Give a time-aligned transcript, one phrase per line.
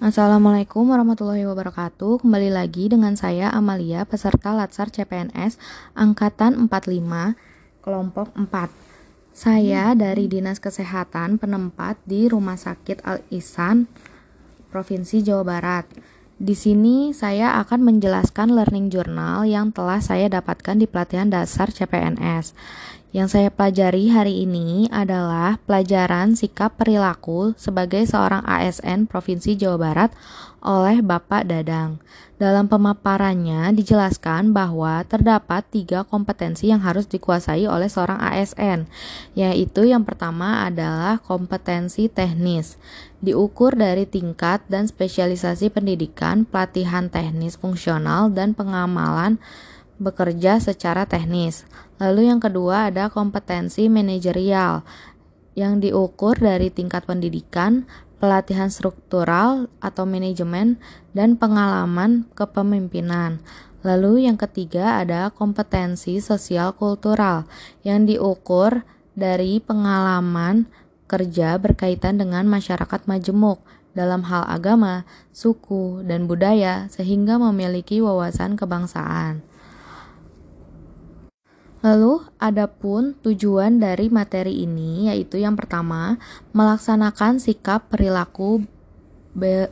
[0.00, 2.24] Assalamualaikum warahmatullahi wabarakatuh.
[2.24, 5.60] Kembali lagi dengan saya Amalia, peserta Latsar CPNS
[5.92, 7.36] angkatan 45
[7.84, 8.48] kelompok 4.
[9.36, 13.92] Saya dari Dinas Kesehatan penempat di Rumah Sakit Al Ihsan
[14.72, 15.84] Provinsi Jawa Barat.
[16.40, 22.56] Di sini saya akan menjelaskan learning journal yang telah saya dapatkan di pelatihan dasar CPNS.
[23.10, 30.10] Yang saya pelajari hari ini adalah pelajaran sikap perilaku sebagai seorang ASN Provinsi Jawa Barat
[30.62, 31.98] oleh Bapak Dadang.
[32.38, 38.86] Dalam pemaparannya dijelaskan bahwa terdapat tiga kompetensi yang harus dikuasai oleh seorang ASN,
[39.34, 42.78] yaitu yang pertama adalah kompetensi teknis,
[43.18, 49.42] diukur dari tingkat dan spesialisasi pendidikan, pelatihan teknis fungsional, dan pengamalan
[50.00, 51.68] bekerja secara teknis.
[52.00, 54.82] Lalu yang kedua ada kompetensi manajerial
[55.52, 57.84] yang diukur dari tingkat pendidikan,
[58.16, 60.80] pelatihan struktural atau manajemen,
[61.12, 63.44] dan pengalaman kepemimpinan.
[63.84, 67.48] Lalu yang ketiga ada kompetensi sosial kultural
[67.84, 68.84] yang diukur
[69.16, 70.68] dari pengalaman
[71.08, 73.60] kerja berkaitan dengan masyarakat majemuk
[73.90, 75.02] dalam hal agama,
[75.34, 79.42] suku, dan budaya sehingga memiliki wawasan kebangsaan.
[81.80, 86.20] Lalu, adapun tujuan dari materi ini yaitu yang pertama,
[86.52, 88.68] melaksanakan sikap perilaku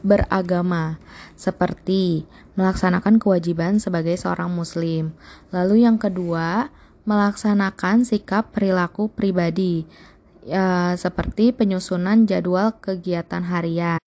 [0.00, 1.02] beragama
[1.34, 5.12] seperti melaksanakan kewajiban sebagai seorang muslim.
[5.52, 6.72] Lalu yang kedua,
[7.04, 9.84] melaksanakan sikap perilaku pribadi
[10.48, 14.00] ya, seperti penyusunan jadwal kegiatan harian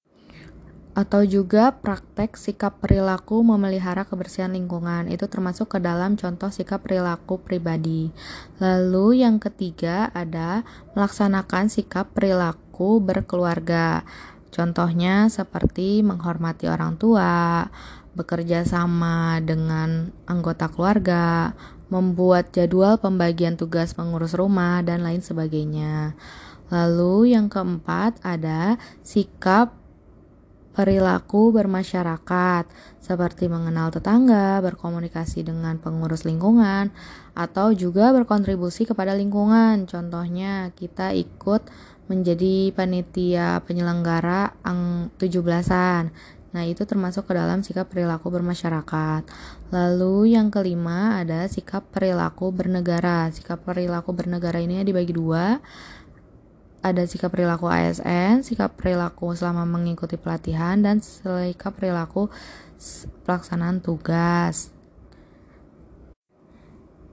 [1.02, 7.42] atau juga praktek sikap perilaku memelihara kebersihan lingkungan itu termasuk ke dalam contoh sikap perilaku
[7.42, 8.14] pribadi.
[8.62, 10.62] Lalu yang ketiga ada
[10.94, 14.06] melaksanakan sikap perilaku berkeluarga.
[14.54, 17.66] Contohnya seperti menghormati orang tua,
[18.14, 21.58] bekerja sama dengan anggota keluarga,
[21.90, 26.14] membuat jadwal pembagian tugas pengurus rumah dan lain sebagainya.
[26.72, 29.81] Lalu yang keempat ada sikap
[30.72, 32.64] perilaku bermasyarakat,
[33.04, 36.92] seperti mengenal tetangga, berkomunikasi dengan pengurus lingkungan,
[37.36, 39.88] atau juga berkontribusi kepada lingkungan.
[39.88, 41.68] Contohnya, kita ikut
[42.08, 46.12] menjadi panitia penyelenggara ang 17-an.
[46.52, 49.24] Nah, itu termasuk ke dalam sikap perilaku bermasyarakat.
[49.72, 53.31] Lalu yang kelima ada sikap perilaku bernegara.
[53.31, 55.64] Sikap perilaku bernegara ini dibagi dua
[56.81, 62.34] ada sikap perilaku ASN, sikap perilaku selama mengikuti pelatihan, dan sikap perilaku
[63.25, 64.74] pelaksanaan tugas.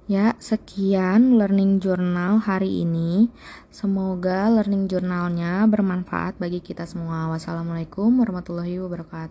[0.08, 3.28] Ya, sekian learning journal hari ini.
[3.68, 7.28] Semoga learning journalnya bermanfaat bagi kita semua.
[7.28, 9.26] Wassalamualaikum warahmatullahi wabarakatuh.